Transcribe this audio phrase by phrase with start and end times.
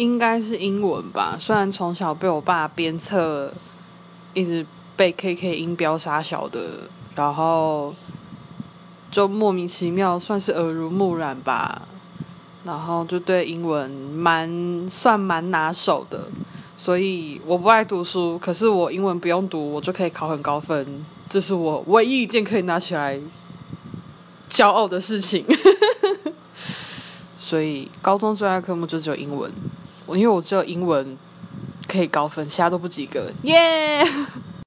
[0.00, 1.36] 应该是英文吧。
[1.38, 3.52] 虽然从小被我爸鞭策，
[4.32, 7.94] 一直被 KK 音标杀小的，然后
[9.10, 11.82] 就莫名其妙算是耳濡目染吧。
[12.64, 16.28] 然后就对英文蛮算蛮拿手的，
[16.76, 23.18] 所以我不爱读书，可是我英文不用读，我就可以考很高分，这是我唯一一件可以拿起来
[24.50, 25.44] 骄傲的事情。
[27.40, 29.50] 所以高中最爱科目就只有英文，
[30.16, 31.16] 因为我只有英文
[31.88, 34.04] 可以高分，其他都不及格，耶！